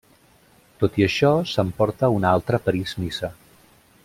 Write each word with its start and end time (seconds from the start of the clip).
Tot 0.83 0.97
i 1.01 1.05
això, 1.09 1.29
s'emporta 1.51 2.11
una 2.19 2.35
altra 2.39 2.61
París-Niça. 2.71 3.35